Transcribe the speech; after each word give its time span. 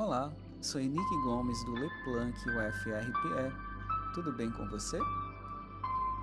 Olá, 0.00 0.32
sou 0.62 0.80
Henrique 0.80 1.22
Gomes 1.24 1.62
do 1.62 1.72
Leplanc 1.72 2.34
UFRPE. 2.48 3.52
Tudo 4.14 4.32
bem 4.32 4.50
com 4.50 4.66
você? 4.70 4.98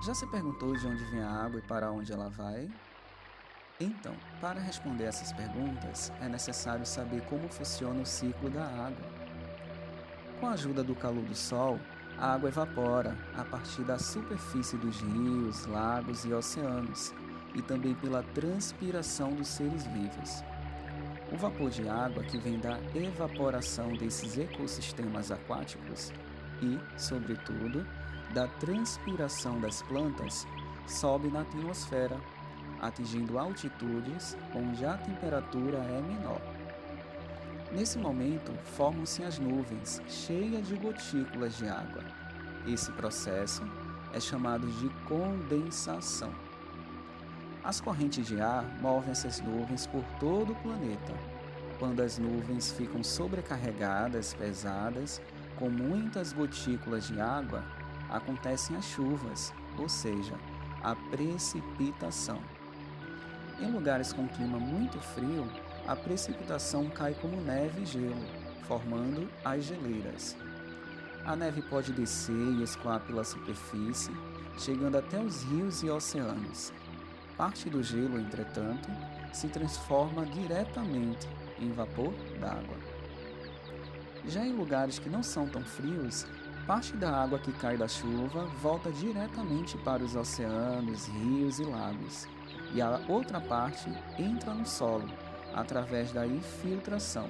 Já 0.03 0.15
se 0.15 0.25
perguntou 0.25 0.75
de 0.75 0.87
onde 0.87 1.03
vem 1.11 1.21
a 1.21 1.29
água 1.29 1.59
e 1.59 1.67
para 1.67 1.91
onde 1.91 2.11
ela 2.11 2.27
vai? 2.27 2.67
Então, 3.79 4.15
para 4.41 4.59
responder 4.59 5.03
essas 5.03 5.31
perguntas, 5.31 6.11
é 6.19 6.27
necessário 6.27 6.87
saber 6.87 7.21
como 7.25 7.47
funciona 7.49 8.01
o 8.01 8.05
ciclo 8.05 8.49
da 8.49 8.65
água. 8.65 9.07
Com 10.39 10.47
a 10.47 10.53
ajuda 10.53 10.83
do 10.83 10.95
calor 10.95 11.23
do 11.25 11.35
Sol, 11.35 11.79
a 12.17 12.33
água 12.33 12.49
evapora 12.49 13.15
a 13.37 13.43
partir 13.43 13.83
da 13.83 13.99
superfície 13.99 14.75
dos 14.77 15.01
rios, 15.01 15.67
lagos 15.67 16.25
e 16.25 16.33
oceanos, 16.33 17.13
e 17.53 17.61
também 17.61 17.93
pela 17.93 18.23
transpiração 18.23 19.35
dos 19.35 19.47
seres 19.47 19.85
vivos. 19.85 20.43
O 21.31 21.35
vapor 21.35 21.69
de 21.69 21.87
água 21.89 22.23
que 22.23 22.37
vem 22.37 22.57
da 22.57 22.79
evaporação 22.95 23.89
desses 23.97 24.37
ecossistemas 24.37 25.29
aquáticos 25.29 26.13
e, 26.61 26.79
sobretudo, 26.97 27.85
da 28.33 28.47
transpiração 28.47 29.59
das 29.59 29.81
plantas 29.81 30.47
sobe 30.87 31.27
na 31.27 31.41
atmosfera, 31.41 32.17
atingindo 32.81 33.37
altitudes 33.37 34.37
onde 34.55 34.85
a 34.85 34.97
temperatura 34.97 35.77
é 35.79 36.01
menor. 36.01 36.41
Nesse 37.71 37.97
momento, 37.97 38.53
formam-se 38.77 39.21
as 39.23 39.37
nuvens, 39.37 40.01
cheias 40.07 40.65
de 40.67 40.75
gotículas 40.75 41.57
de 41.57 41.67
água. 41.67 42.03
Esse 42.65 42.91
processo 42.93 43.63
é 44.13 44.19
chamado 44.19 44.65
de 44.65 44.89
condensação. 45.05 46.46
As 47.67 47.81
correntes 47.81 48.25
de 48.25 48.39
ar 48.39 48.63
movem 48.79 49.11
essas 49.11 49.41
nuvens 49.41 49.85
por 49.85 50.01
todo 50.21 50.53
o 50.53 50.55
planeta. 50.55 51.13
Quando 51.77 51.99
as 51.99 52.17
nuvens 52.17 52.71
ficam 52.71 53.03
sobrecarregadas, 53.03 54.33
pesadas, 54.33 55.21
com 55.57 55.69
muitas 55.69 56.31
gotículas 56.31 57.07
de 57.07 57.19
água, 57.19 57.65
acontecem 58.09 58.77
as 58.77 58.85
chuvas, 58.85 59.53
ou 59.77 59.89
seja, 59.89 60.33
a 60.81 60.95
precipitação. 60.95 62.39
Em 63.59 63.69
lugares 63.69 64.13
com 64.13 64.29
clima 64.29 64.57
muito 64.57 64.97
frio, 65.01 65.45
a 65.85 65.93
precipitação 65.93 66.89
cai 66.89 67.15
como 67.15 67.41
neve 67.41 67.81
e 67.81 67.85
gelo, 67.85 68.25
formando 68.63 69.29
as 69.43 69.65
geleiras. 69.65 70.37
A 71.25 71.35
neve 71.35 71.61
pode 71.63 71.91
descer 71.91 72.33
e 72.33 72.63
escoar 72.63 73.01
pela 73.01 73.25
superfície, 73.25 74.13
chegando 74.57 74.97
até 74.97 75.19
os 75.19 75.43
rios 75.43 75.83
e 75.83 75.89
oceanos. 75.89 76.71
Parte 77.37 77.69
do 77.69 77.83
gelo, 77.83 78.19
entretanto, 78.19 78.89
se 79.31 79.47
transforma 79.47 80.25
diretamente 80.25 81.27
em 81.59 81.71
vapor 81.71 82.11
d'água. 82.39 82.77
Já 84.27 84.43
em 84.43 84.53
lugares 84.53 84.97
que 84.97 85.07
não 85.07 85.21
são 85.21 85.47
tão 85.47 85.63
frios, 85.63 86.25
parte 86.65 86.97
da 86.97 87.23
água 87.23 87.37
que 87.37 87.53
cai 87.53 87.77
da 87.77 87.87
chuva 87.87 88.45
volta 88.61 88.91
diretamente 88.91 89.77
para 89.77 90.03
os 90.03 90.15
oceanos, 90.15 91.05
rios 91.07 91.59
e 91.59 91.63
lagos, 91.63 92.27
e 92.73 92.81
a 92.81 92.99
outra 93.07 93.39
parte 93.39 93.87
entra 94.17 94.53
no 94.53 94.65
solo 94.65 95.07
através 95.53 96.11
da 96.11 96.25
infiltração, 96.25 97.29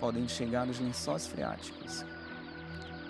podendo 0.00 0.28
chegar 0.28 0.66
nos 0.66 0.80
lençóis 0.80 1.26
freáticos. 1.26 2.04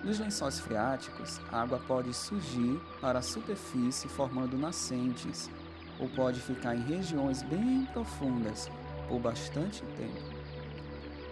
Nos 0.04 0.18
lençóis 0.18 0.60
freáticos, 0.60 1.40
a 1.50 1.62
água 1.62 1.78
pode 1.86 2.12
surgir 2.12 2.80
para 3.00 3.20
a 3.20 3.22
superfície 3.22 4.08
formando 4.08 4.58
nascentes, 4.58 5.50
ou 5.98 6.08
pode 6.08 6.40
ficar 6.40 6.74
em 6.74 6.82
regiões 6.82 7.42
bem 7.42 7.86
profundas 7.92 8.70
por 9.08 9.18
bastante 9.18 9.82
tempo. 9.96 10.38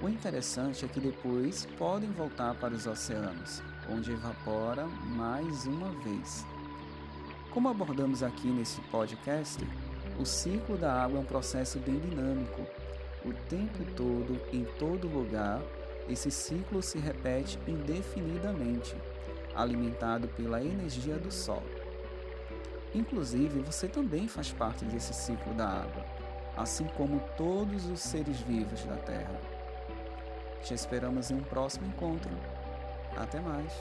O 0.03 0.09
interessante 0.09 0.85
é 0.85 0.89
que 0.89 1.01
depois 1.01 1.67
podem 1.79 2.11
voltar 2.11 2.55
para 2.55 2.75
os 2.75 2.87
oceanos, 2.87 3.63
onde 3.91 4.13
evapora 4.13 4.87
mais 4.87 5.65
uma 5.67 5.91
vez. 6.03 6.45
Como 7.51 7.69
abordamos 7.69 8.23
aqui 8.23 8.49
nesse 8.49 8.81
podcast, 8.83 9.59
o 10.19 10.27
ciclo 10.27 10.77
da 10.77 11.03
água 11.03 11.19
é 11.19 11.21
um 11.23 11.25
processo 11.25 11.79
bem 11.79 11.99
dinâmico. 11.99 12.63
O 13.25 13.33
tempo 13.49 13.85
todo, 13.97 14.39
em 14.53 14.65
todo 14.79 15.09
lugar, 15.09 15.63
esse 16.09 16.31
ciclo 16.31 16.83
se 16.83 16.99
repete 16.99 17.59
indefinidamente, 17.67 18.95
alimentado 19.55 20.29
pela 20.29 20.63
energia 20.63 21.17
do 21.17 21.33
Sol. 21.33 21.63
Inclusive, 22.95 23.61
você 23.61 23.89
também 23.89 24.27
faz 24.29 24.53
parte 24.53 24.85
desse 24.85 25.13
ciclo 25.13 25.53
da 25.55 25.69
água, 25.69 26.05
assim 26.57 26.87
como 26.97 27.21
todos 27.37 27.87
os 27.87 28.01
seres 28.01 28.41
vivos 28.41 28.85
da 28.85 28.97
Terra. 28.97 29.41
Te 30.63 30.75
esperamos 30.75 31.31
em 31.31 31.35
um 31.35 31.43
próximo 31.43 31.87
encontro. 31.87 32.31
Até 33.17 33.41
mais! 33.41 33.73